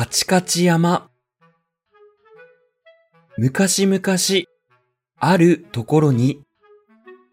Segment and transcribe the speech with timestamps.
[0.00, 1.10] カチカチ山。
[3.36, 4.46] 昔々、
[5.18, 6.40] あるところに、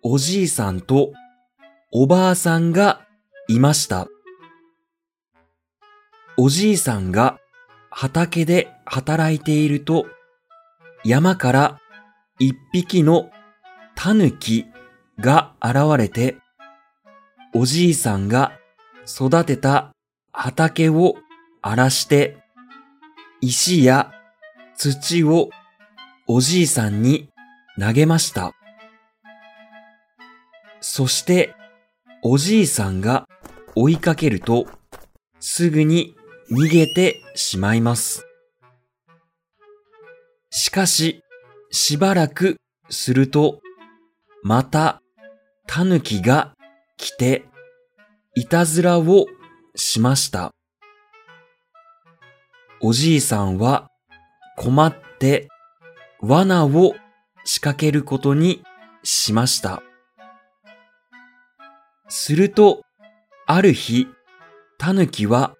[0.03, 1.13] おじいさんと
[1.93, 3.07] おばあさんが
[3.47, 4.09] いました。
[6.35, 7.39] おじいさんが
[7.89, 10.05] 畑で働いていると、
[11.05, 11.79] 山から
[12.37, 13.31] 一匹の
[13.95, 14.65] 狸
[15.21, 16.35] が現れて、
[17.55, 18.51] おじいさんが
[19.07, 19.93] 育てた
[20.33, 21.15] 畑を
[21.61, 22.45] 荒らして、
[23.41, 24.11] 石や
[24.75, 25.49] 土を
[26.27, 27.29] おじいさんに
[27.79, 28.53] 投げました。
[30.81, 31.53] そして、
[32.23, 33.27] おじいさんが
[33.75, 34.67] 追いかけると、
[35.39, 36.15] すぐに
[36.51, 38.25] 逃げてしまいます。
[40.49, 41.23] しかし、
[41.69, 42.57] しばらく
[42.89, 43.61] すると、
[44.41, 45.01] また、
[45.67, 46.55] 狸が
[46.97, 47.45] 来て、
[48.33, 49.25] いたずらを
[49.75, 50.56] しました。
[52.79, 53.89] おじいさんは
[54.55, 55.47] 困って
[56.21, 56.93] 罠を
[57.43, 58.61] 仕掛けることに
[59.03, 59.81] しました。
[62.07, 62.83] すると、
[63.47, 64.07] ある日、
[64.77, 65.55] 狸は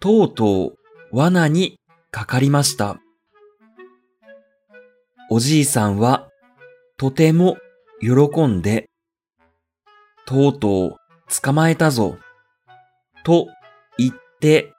[0.00, 0.76] とうとう
[1.12, 1.78] 罠に
[2.10, 2.98] かかりました。
[5.30, 6.28] おじいさんは
[6.96, 7.58] とても
[8.00, 8.88] 喜んで、
[10.24, 10.96] とうとう
[11.42, 12.16] 捕まえたぞ、
[13.22, 13.48] と
[13.98, 14.72] 言って、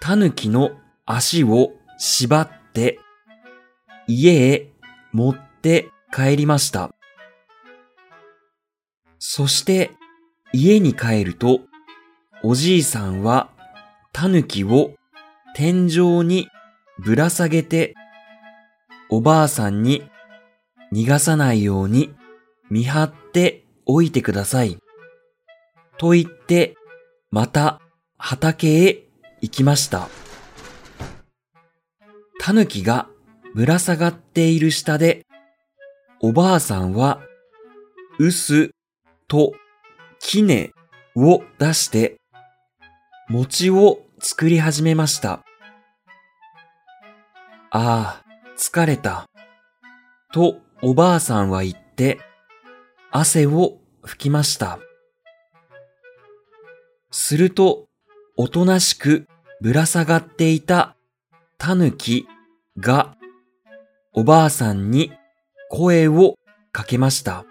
[0.00, 0.70] 狸の
[1.06, 2.98] 足を縛って
[4.06, 4.72] 家へ
[5.12, 6.90] 持って帰りました。
[9.18, 9.90] そして
[10.52, 11.60] 家に帰ると、
[12.42, 13.50] おじいさんは
[14.12, 14.94] 狸を
[15.54, 16.48] 天井に
[16.98, 17.94] ぶら下げて、
[19.10, 20.04] おばあさんに
[20.92, 22.14] 逃がさないように
[22.70, 24.78] 見張っておいてください。
[25.98, 26.76] と言って、
[27.30, 27.80] また
[28.16, 29.08] 畑へ
[29.40, 30.08] 行きました。
[32.40, 33.08] 狸が
[33.54, 35.26] ぶら下がっている下で、
[36.20, 37.20] おばあさんは、
[38.18, 38.70] 臼
[39.28, 39.52] と
[40.18, 40.72] 杵
[41.16, 42.16] を出して、
[43.28, 45.44] 餅を作り始めました。
[47.70, 48.24] ああ、
[48.56, 49.26] 疲れた。
[50.32, 52.18] とおばあさんは言って、
[53.10, 54.78] 汗を拭きました。
[57.10, 57.86] すると、
[58.36, 59.28] おとなしく
[59.60, 60.96] ぶら下がっていた
[61.58, 62.26] タヌキ
[62.78, 63.16] が
[64.12, 65.12] おばあさんに
[65.70, 66.34] 声を
[66.72, 67.44] かけました。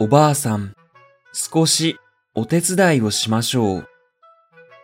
[0.00, 0.74] おばあさん、
[1.32, 1.96] 少し
[2.34, 3.88] お手伝いをしましょう。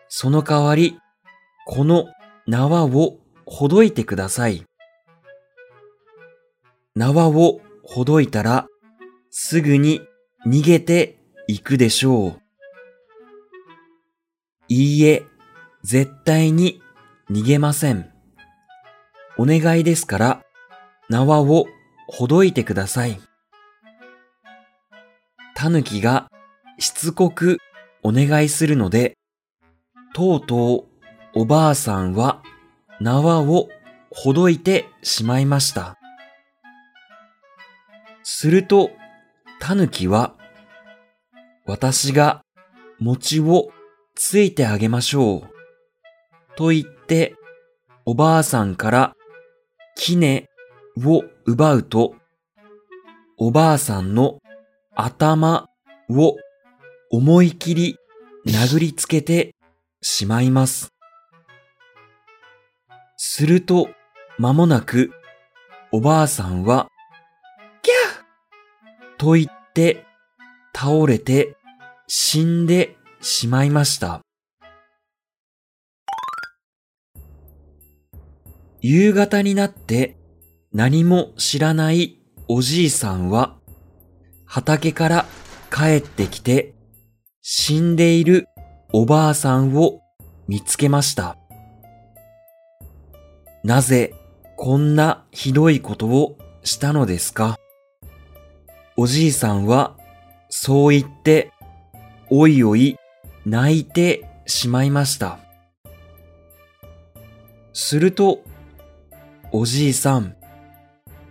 [0.08, 0.98] その代わり、
[1.66, 2.06] この
[2.46, 4.64] 縄をほどいてください。
[6.94, 8.68] 縄をほどいたら、
[9.30, 10.02] すぐに
[10.46, 12.40] 逃げていくでしょう。
[14.68, 15.24] いいえ、
[15.82, 16.80] 絶対に
[17.30, 18.10] 逃げません。
[19.38, 20.42] お願いですから、
[21.08, 21.66] 縄を
[22.06, 23.20] ほどいてください。
[25.54, 26.28] 狸が
[26.78, 27.58] しつこく
[28.02, 29.16] お願いするので、
[30.12, 30.86] とうと
[31.34, 32.42] うおばあさんは
[33.00, 33.68] 縄を
[34.10, 35.96] ほどいてしまいました。
[38.22, 38.90] すると、
[39.60, 40.34] 狸は、
[41.66, 42.42] 私が
[42.98, 43.70] 餅を
[44.14, 45.53] ついてあげましょう。
[46.56, 47.34] と言って、
[48.04, 49.14] おばあさんから
[49.96, 50.46] 杵
[51.04, 52.14] を奪うと、
[53.36, 54.38] おばあさんの
[54.94, 55.66] 頭
[56.08, 56.36] を
[57.10, 57.96] 思い切り
[58.46, 59.54] 殴りつけて
[60.02, 60.92] しまいます。
[63.16, 63.88] すると、
[64.38, 65.12] 間もなく、
[65.92, 66.88] おばあさんは、
[67.82, 70.04] ギャーと言って
[70.74, 71.56] 倒れて
[72.06, 74.20] 死んでしまいました。
[78.86, 80.18] 夕方になって
[80.70, 82.18] 何も知らない
[82.48, 83.56] おじいさんは
[84.44, 85.24] 畑から
[85.72, 86.74] 帰ってきて
[87.40, 88.46] 死んでいる
[88.92, 90.02] おばあさんを
[90.48, 91.38] 見つけました。
[93.62, 94.12] なぜ
[94.58, 97.56] こんなひどいことをしたのですか？
[98.98, 99.96] おじいさんは
[100.50, 101.52] そう言って
[102.28, 102.98] おいおい
[103.46, 105.38] 泣いてしまいました。
[107.72, 108.44] すると、
[109.56, 110.34] おじいさん、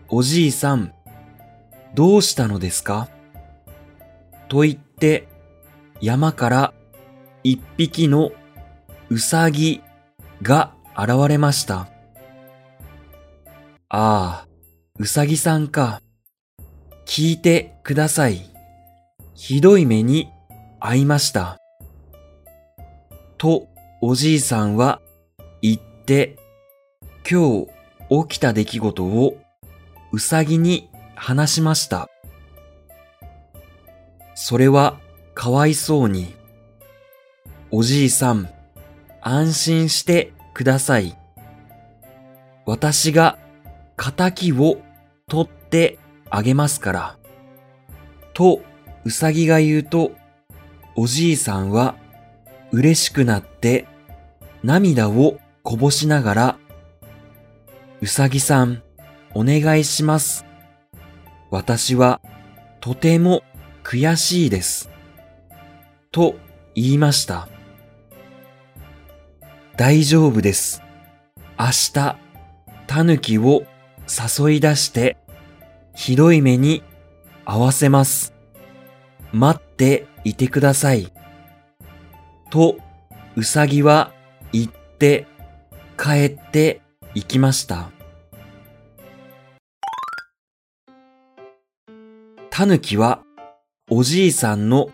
[0.07, 0.93] おじいさん、
[1.93, 3.09] どうしたのですか？
[4.47, 5.27] と言って、
[5.99, 6.73] 山から
[7.43, 8.31] 一匹の
[9.09, 9.81] うさぎ
[10.41, 11.89] が現れました。
[13.89, 14.47] ああ、
[14.99, 16.01] うさぎさんか。
[17.05, 18.49] 聞いてください。
[19.33, 20.29] ひどい目に
[20.79, 21.57] 遭いました。
[23.37, 23.67] と
[24.01, 25.01] おじいさんは
[25.61, 26.37] 言って、
[27.29, 29.37] 今日起きた出来事を
[30.11, 32.09] うさぎに話しました。
[34.35, 34.99] それは
[35.33, 36.35] かわいそうに。
[37.71, 38.49] おじいさん、
[39.21, 41.17] 安心してください。
[42.65, 43.39] 私が
[43.97, 44.77] 仇を
[45.27, 45.97] 取って
[46.29, 47.17] あげますから。
[48.33, 48.61] と、
[49.05, 50.11] うさぎが言うと、
[50.95, 51.95] おじいさんは
[52.71, 53.87] 嬉しくなって
[54.63, 56.57] 涙をこぼしながら、
[58.03, 58.83] うさぎさん、
[59.33, 60.43] お願いします。
[61.49, 62.19] 私は
[62.81, 63.43] とても
[63.81, 64.89] 悔しいです。
[66.11, 66.35] と
[66.75, 67.47] 言いました。
[69.77, 70.83] 大丈夫です。
[71.57, 72.17] 明日、
[72.87, 73.63] タヌキを
[74.09, 75.15] 誘い出して、
[75.95, 76.83] ひどい目に
[77.45, 78.33] 合わせます。
[79.31, 81.09] 待っていてください。
[82.49, 82.75] と、
[83.37, 84.11] うさぎは
[84.51, 85.25] 言って、
[85.97, 86.81] 帰って
[87.15, 87.92] 行きました。
[92.55, 93.23] タヌキは、
[93.89, 94.91] おじいさんの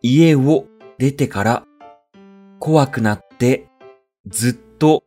[0.00, 0.64] 家を
[0.96, 1.64] 出てから、
[2.58, 3.68] 怖くなって、
[4.26, 5.04] ずっと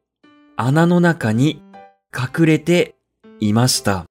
[0.56, 1.63] 穴の中に
[2.15, 2.94] 隠れて
[3.39, 4.06] いました。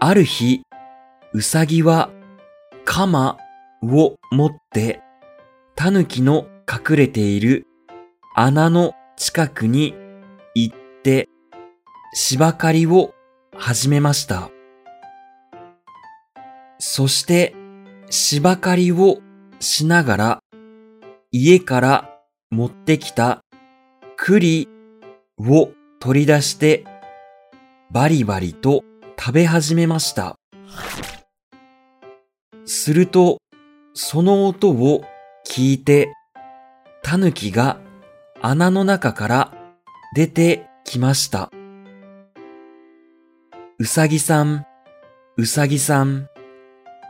[0.00, 0.62] ある日、
[1.32, 2.10] うさぎは
[2.84, 3.38] 鎌
[3.80, 5.02] を持って
[5.76, 7.64] タヌキの隠れている
[8.34, 9.94] 穴の近くに
[10.56, 11.28] 行って
[12.12, 13.14] 芝刈りを
[13.56, 14.53] 始めました。
[16.86, 17.54] そして
[18.10, 19.20] 芝刈りを
[19.58, 20.40] しながら
[21.32, 22.18] 家から
[22.50, 23.40] 持ってきた
[24.16, 24.68] 栗
[25.40, 26.84] を取り出して
[27.90, 28.84] バリバリと
[29.18, 30.36] 食べ始めました。
[32.66, 33.38] すると、
[33.94, 35.04] その音を
[35.48, 36.12] 聞いて、
[37.02, 37.80] タヌキが
[38.42, 39.54] 穴の中から
[40.14, 41.50] 出てきました。
[43.78, 44.66] うさぎさん、
[45.38, 46.28] うさぎさん、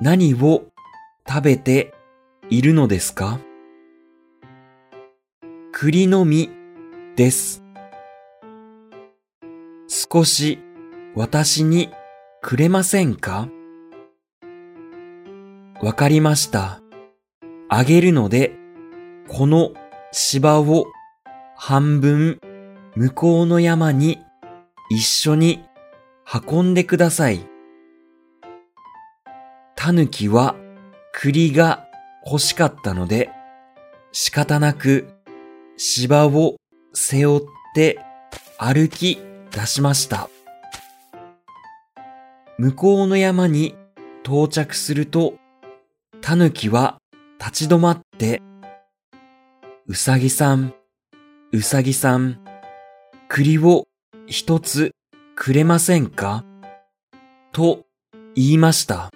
[0.00, 0.64] 何を
[1.26, 1.94] 食べて
[2.50, 3.38] いるのですか？
[5.72, 6.50] 栗の実
[7.16, 7.62] です。
[9.86, 10.58] 少し
[11.14, 11.90] 私に
[12.42, 13.48] くれませんか？
[15.80, 16.80] わかりました。
[17.68, 18.56] あげるので、
[19.28, 19.72] この
[20.12, 20.86] 芝を
[21.56, 22.40] 半分
[22.94, 24.18] 向こうの山に
[24.90, 25.64] 一緒に
[26.50, 27.46] 運んでください。
[29.84, 30.56] タヌキは
[31.12, 31.86] 栗が
[32.24, 33.30] 欲しかったので、
[34.12, 35.12] 仕方なく
[35.76, 36.56] 芝を
[36.94, 37.98] 背負って
[38.56, 39.18] 歩き
[39.50, 40.30] 出しました。
[42.56, 43.76] 向こうの山に
[44.24, 45.34] 到着すると、
[46.22, 46.96] タヌキは
[47.38, 48.40] 立ち止まって、
[49.86, 50.72] うさぎさん、
[51.52, 52.42] うさぎさん、
[53.28, 53.84] 栗を
[54.26, 54.92] 一つ
[55.34, 56.42] くれませんか？
[57.52, 57.84] と
[58.34, 59.10] 言いました。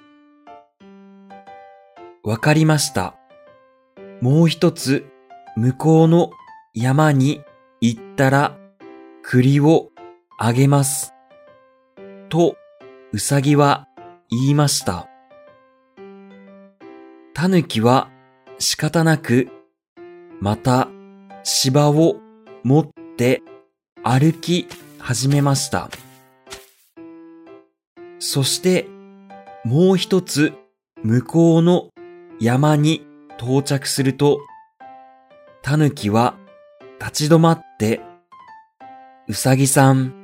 [2.25, 3.15] わかりました。
[4.20, 5.06] もう一つ
[5.56, 6.31] 向こうの
[6.75, 7.43] 山に
[7.81, 8.56] 行ったら
[9.23, 9.91] 栗を
[10.38, 11.15] あげます。
[12.29, 12.56] と、
[13.12, 13.87] うさぎは
[14.31, 15.09] 言いました。
[17.35, 18.11] たぬきは
[18.59, 19.49] 仕方なく、
[20.41, 20.88] また
[21.44, 22.16] 芝を
[22.64, 23.43] 持って
[24.02, 24.66] 歩き
[24.99, 25.88] 始めました。
[28.19, 28.88] そして、
[29.64, 30.52] もう一つ
[31.02, 31.90] 向こうの
[32.40, 33.04] 山に
[33.37, 34.40] 到着すると、
[35.62, 36.37] たぬきは
[37.00, 38.00] 立ち止まって、
[39.26, 40.14] うさぎさん、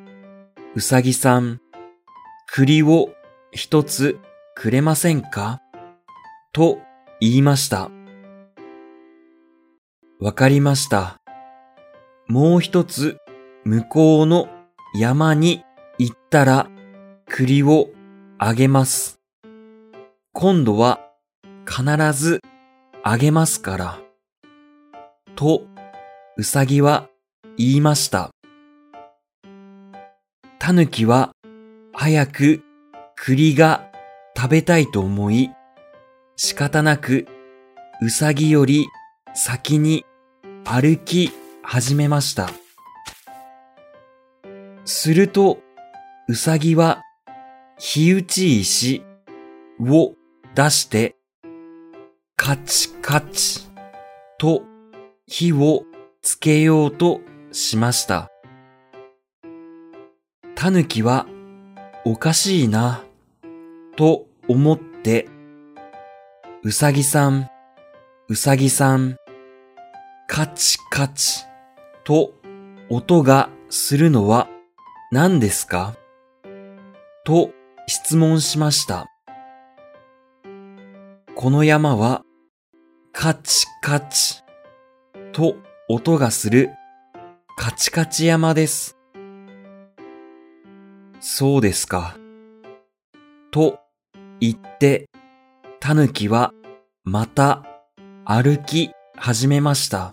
[0.76, 1.60] うさぎさん、
[2.46, 3.10] 栗を
[3.50, 4.20] 一つ
[4.54, 5.60] くれませんか？
[6.52, 6.78] と
[7.20, 7.90] 言いました。
[10.20, 11.16] わかりました。
[12.28, 13.18] もう一つ
[13.64, 14.48] 向こうの
[14.94, 15.64] 山に
[15.98, 16.68] 行ったら
[17.26, 17.88] 栗を
[18.38, 19.20] あげます。
[20.32, 21.03] 今度は
[21.66, 22.40] 必ず
[23.02, 24.00] あげますから。
[25.36, 25.66] と、
[26.36, 27.08] うさぎは
[27.56, 28.30] 言いました。
[30.58, 31.32] たぬきは
[31.92, 32.62] 早く
[33.16, 33.90] 栗が
[34.36, 35.50] 食べたいと思い、
[36.36, 37.26] 仕方なく
[38.00, 38.86] うさぎより
[39.34, 40.04] 先に
[40.64, 41.30] 歩き
[41.62, 42.50] 始めました。
[44.84, 45.58] すると、
[46.28, 47.02] うさぎは
[47.78, 49.02] 火打ち石
[49.80, 50.14] を
[50.54, 51.16] 出して、
[52.46, 53.60] カチカチ
[54.36, 54.64] と
[55.26, 55.84] 火を
[56.20, 57.22] つけようと
[57.52, 58.30] しました。
[60.54, 61.26] たぬきは
[62.04, 63.02] おかしいな、
[63.96, 65.26] と思って、
[66.62, 67.48] うさぎさん、
[68.28, 69.16] うさぎさん、
[70.28, 71.46] カチカチ
[72.04, 72.34] と
[72.90, 74.48] 音がするのは
[75.10, 75.94] 何ですか？
[77.24, 77.52] と
[77.86, 79.06] 質問しました。
[81.34, 82.22] この山は
[83.16, 84.42] カチカチ
[85.32, 85.54] と
[85.88, 86.70] 音がする
[87.56, 88.98] カチカチ山です。
[91.20, 92.16] そうですか。
[93.52, 93.78] と
[94.40, 95.08] 言って、
[95.78, 96.52] タヌキは
[97.04, 97.64] また
[98.24, 100.12] 歩き始めました。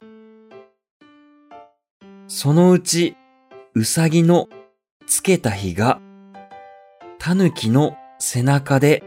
[2.27, 3.17] そのうち、
[3.74, 4.48] うさぎの
[5.08, 6.00] つけた火が、
[7.17, 9.03] タヌキの背中で、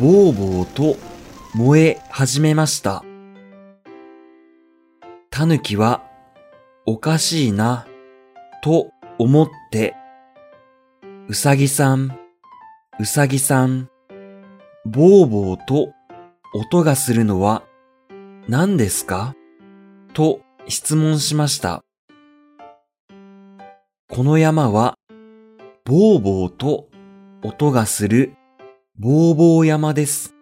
[0.00, 0.96] ぼうぼうと
[1.54, 3.04] 燃え始めました。
[5.28, 6.02] タヌキは、
[6.86, 7.86] おかしいな、
[8.62, 9.94] と思って、
[11.28, 12.18] うさぎさん、
[12.98, 13.90] うさぎさん、
[14.86, 15.92] ぼうぼうと
[16.54, 17.64] 音がするのは
[18.48, 19.34] 何ですか？
[20.14, 21.84] と質問しました。
[24.08, 24.96] この山は、
[25.84, 26.88] ぼうぼうと
[27.42, 28.32] 音がする
[28.98, 30.34] ぼうぼう山です。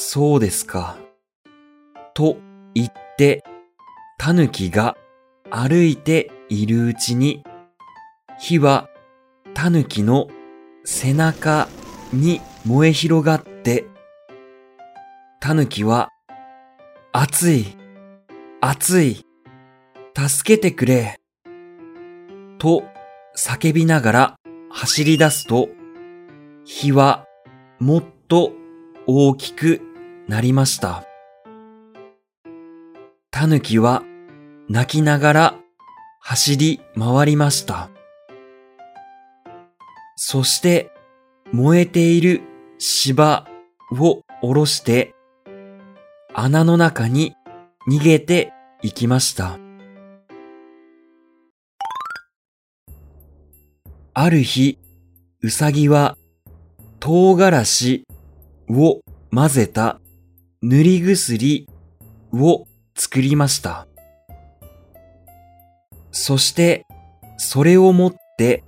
[0.00, 0.96] そうですか。
[2.14, 2.36] と
[2.72, 3.42] 言って、
[4.16, 4.96] タヌキが
[5.50, 7.42] 歩いているうちに、
[8.38, 8.88] 火は
[9.54, 10.28] タヌキの
[10.84, 11.66] 背中
[12.12, 13.86] に燃え広がって、
[15.40, 16.10] タヌキは、
[17.10, 17.66] 熱い、
[18.60, 19.26] 熱い、
[20.16, 21.18] 助けてくれ、
[22.58, 22.84] と
[23.36, 24.36] 叫びながら
[24.70, 25.68] 走り出すと、
[26.64, 27.26] 火は
[27.80, 28.52] もっと
[29.08, 29.87] 大きく
[30.28, 31.04] なりました。
[33.30, 34.02] タヌキは
[34.68, 35.54] 泣きながら
[36.20, 37.88] 走り回りました。
[40.16, 40.90] そして
[41.50, 42.42] 燃えている
[42.76, 43.46] 芝
[43.90, 45.14] を下ろして
[46.34, 47.34] 穴の中に
[47.88, 49.58] 逃げていきました。
[54.12, 54.78] ある日、
[55.40, 56.18] うさぎは
[57.00, 58.04] 唐辛子
[58.68, 59.00] を
[59.32, 60.00] 混ぜた
[60.60, 61.68] 塗り薬
[62.32, 63.86] を作りました。
[66.10, 66.84] そして、
[67.36, 68.64] それを持って、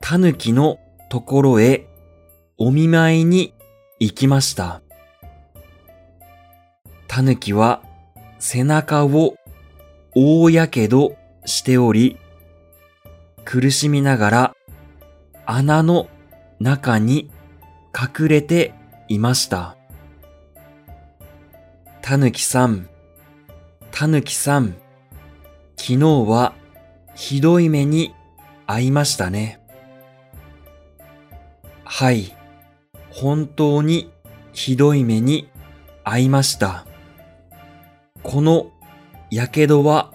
[0.00, 1.86] タヌキのところへ
[2.58, 3.54] お見舞いに
[3.98, 4.82] 行きました。
[7.06, 7.82] タヌキは
[8.38, 9.36] 背中を
[10.14, 12.18] 大やけどしており、
[13.46, 14.56] 苦しみながら
[15.46, 16.10] 穴の
[16.60, 17.30] 中に
[17.98, 18.74] 隠れて
[19.08, 19.77] いました。
[22.08, 22.88] タヌキさん、
[23.90, 24.76] タヌキさん、
[25.76, 26.54] 昨日は
[27.14, 28.14] ひどい目に
[28.66, 29.60] 遭いましたね。
[31.84, 32.34] はい、
[33.10, 34.10] 本当に
[34.54, 35.50] ひどい目に
[36.02, 36.86] 遭いました。
[38.22, 38.70] この
[39.30, 40.14] やけどは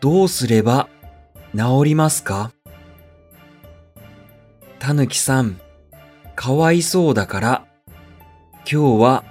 [0.00, 0.88] どうすれば
[1.54, 2.50] 治りますか？
[4.78, 5.60] たぬきさん、
[6.34, 7.66] かわいそうだから、
[8.60, 9.24] 今日は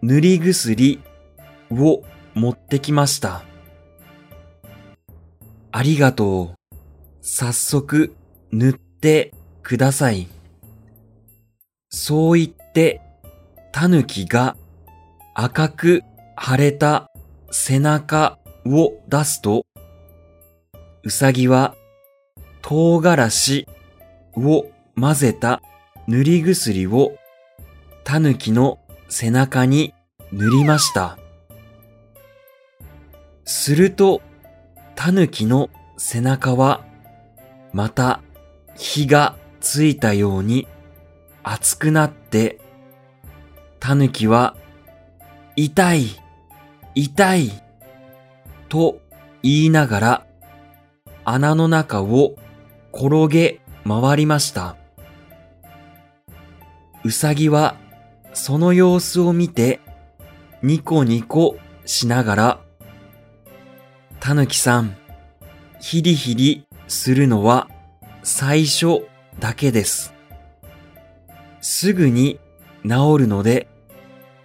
[0.00, 1.02] 塗り薬
[1.70, 2.02] を
[2.34, 3.42] 持ってきました。
[5.72, 6.60] ありがとう。
[7.22, 8.14] 早速
[8.50, 10.26] 塗ってください。
[11.90, 13.00] そう言って、
[13.72, 14.56] タヌキが
[15.34, 16.02] 赤く
[16.40, 17.10] 腫れた
[17.50, 19.64] 背中を出すと、
[21.02, 21.74] うさぎは
[22.62, 23.66] 唐辛子
[24.36, 24.66] を
[24.98, 25.62] 混ぜた
[26.06, 27.16] 塗り薬を
[28.04, 29.94] タヌキの背中に
[30.32, 31.19] 塗りました。
[33.50, 34.22] すると、
[34.94, 36.84] タヌキの背中は
[37.72, 38.20] また
[38.76, 40.68] 火がついたように
[41.42, 42.60] 熱くなって、
[43.80, 44.56] タヌキは
[45.56, 46.06] 痛い、
[46.94, 47.50] 痛い、
[48.68, 49.00] と
[49.42, 50.26] 言いながら
[51.24, 52.36] 穴の中を
[52.92, 54.76] 転げ回りました。
[57.02, 57.74] うさぎは
[58.32, 59.80] その様子を見て
[60.62, 62.69] ニコニコしながら、
[64.20, 64.94] たぬきさん、
[65.80, 67.70] ヒリヒリするのは
[68.22, 69.06] 最初
[69.38, 70.12] だけです。
[71.62, 72.38] すぐに
[72.86, 73.66] 治るので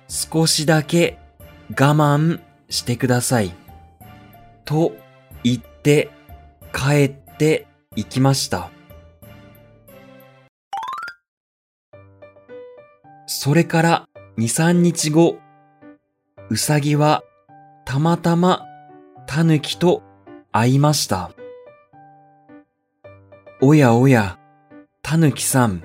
[0.07, 1.19] 少しだけ
[1.71, 2.39] 我慢
[2.69, 3.53] してください。
[4.63, 4.95] と
[5.43, 6.09] 言って
[6.73, 7.67] 帰って
[7.97, 8.71] 行きました。
[13.27, 15.37] それから2、3日後、
[16.49, 17.23] うさぎは
[17.83, 18.65] たまたま
[19.27, 20.03] タヌキと
[20.51, 21.31] 会いました。
[23.61, 24.39] おやおや、
[25.01, 25.83] タヌキさん、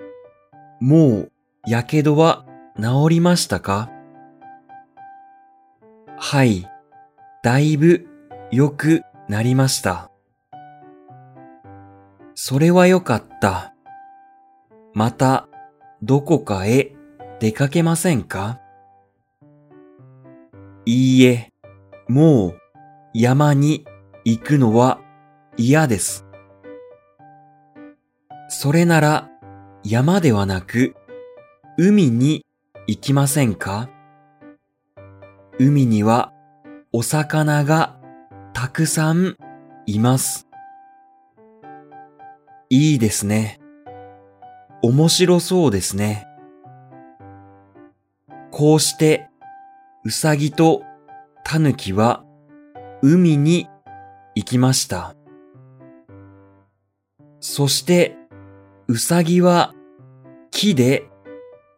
[0.81, 1.33] もう
[1.67, 2.45] やけどは
[2.81, 3.91] 治りましたか？
[6.17, 6.69] はい、
[7.43, 8.07] だいぶ
[8.51, 10.11] 良くなりました。
[12.35, 13.75] それはよかった。
[14.95, 15.49] また、
[16.03, 16.93] どこかへ
[17.39, 18.61] 出かけませんか？
[20.87, 21.53] いいえ、
[22.09, 22.60] もう
[23.13, 23.85] 山に
[24.25, 25.01] 行くのは
[25.57, 26.27] 嫌です。
[28.49, 29.29] それなら
[29.83, 30.95] 山ではなく
[31.77, 32.47] 海に
[32.87, 33.89] 行きませんか？
[35.59, 36.33] 海には
[36.93, 37.99] お魚が
[38.53, 39.37] たくさん
[39.87, 40.47] います。
[42.69, 43.59] いいですね。
[44.83, 46.27] 面白そうですね。
[48.53, 49.29] こうして、
[50.05, 50.83] うさぎと
[51.45, 52.25] たぬきは
[53.03, 53.69] 海に
[54.35, 55.15] 行きました。
[57.41, 58.17] そして、
[58.89, 59.75] うさぎは
[60.51, 61.09] 木で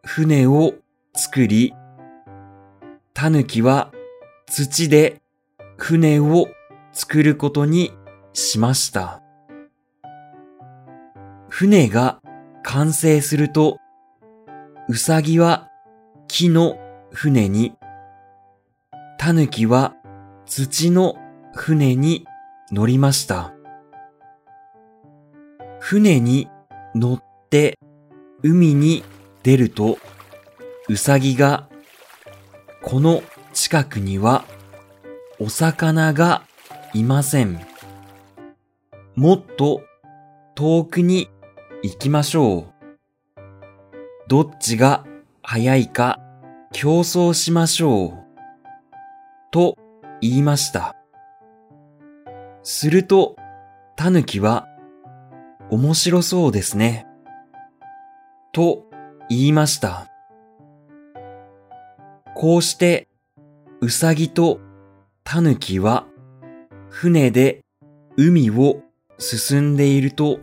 [0.05, 0.73] 船を
[1.13, 1.73] 作り、
[3.13, 3.91] たぬきは
[4.47, 5.21] 土で
[5.77, 6.47] 船を
[6.91, 7.93] 作ることに
[8.33, 9.21] しました。
[11.47, 12.21] 船が
[12.63, 13.77] 完成すると、
[14.89, 15.69] うさぎは
[16.27, 16.77] 木の
[17.11, 17.73] 船に、
[19.17, 19.95] たぬきは
[20.45, 21.15] 土の
[21.55, 22.25] 船に
[22.71, 23.53] 乗りました。
[25.79, 26.47] 船に
[26.95, 27.77] 乗って
[28.41, 29.03] 海に
[29.43, 29.97] 出ると、
[30.89, 31.67] うさぎが、
[32.81, 33.23] この
[33.53, 34.45] 近くには
[35.39, 36.43] お魚が
[36.93, 37.59] いません。
[39.15, 39.83] もっと
[40.55, 41.29] 遠くに
[41.83, 42.73] 行きましょう。
[44.27, 45.05] どっちが
[45.41, 46.19] 早いか
[46.71, 48.13] 競争しましょう。
[49.51, 49.77] と
[50.23, 50.95] 言いました。
[52.63, 53.35] すると、
[53.97, 54.67] たぬきは、
[55.69, 57.05] 面白そうですね。
[58.53, 58.85] と
[59.27, 60.07] 言いました。
[62.35, 63.09] こうして、
[63.81, 64.61] うさぎと
[65.25, 66.07] たぬきは、
[66.87, 67.65] 船で
[68.15, 68.81] 海を
[69.17, 70.39] 進んでいると、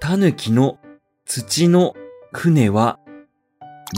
[0.00, 0.78] たぬきの
[1.24, 1.96] 土の
[2.32, 3.00] 船は、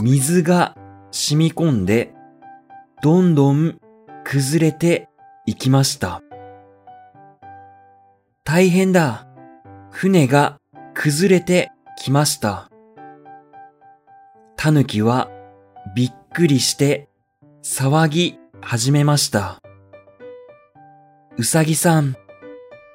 [0.01, 0.75] 水が
[1.11, 2.15] 染み込んで、
[3.03, 3.79] どんどん
[4.29, 5.07] 崩れて
[5.45, 6.21] いきました。
[8.43, 9.25] 大変だ。
[9.89, 10.59] 船が
[10.93, 12.69] 崩れてきました。
[14.57, 15.29] たぬきは
[15.95, 17.07] びっくりして
[17.63, 19.61] 騒ぎ始めました。
[21.37, 22.17] うさぎさん、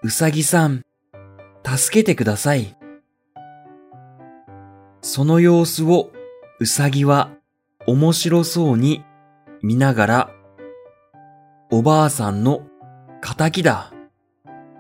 [0.03, 0.83] うさぎさん、
[1.65, 2.77] 助けてください。
[5.01, 6.13] その様子を
[6.61, 7.31] うさぎは
[7.87, 9.03] 面白そうに
[9.63, 10.42] 見ながら、
[11.75, 12.67] おばあさんの
[13.23, 13.95] 仇だ、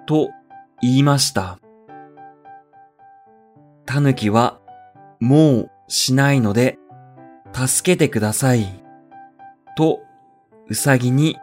[0.04, 0.28] と
[0.82, 1.58] 言いました。
[3.86, 4.60] たぬきは、
[5.18, 6.78] もうしないので、
[7.54, 8.66] 助けてください、
[9.74, 10.00] と、
[10.68, 11.38] うさぎに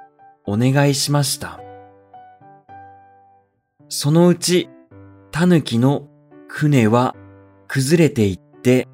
[0.45, 1.59] お願いしました。
[3.87, 4.69] そのうち、
[5.31, 6.07] たぬきの
[6.47, 7.15] 船は
[7.67, 8.87] 崩れていって、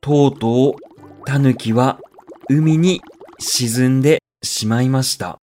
[0.00, 2.00] とうとう、たぬきは
[2.48, 3.02] 海に
[3.38, 5.40] 沈んでしまいました。